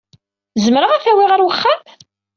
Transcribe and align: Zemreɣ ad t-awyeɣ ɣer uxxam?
Zemreɣ 0.65 0.91
ad 0.93 1.01
t-awyeɣ 1.03 1.29
ɣer 1.31 1.41
uxxam? 1.47 1.81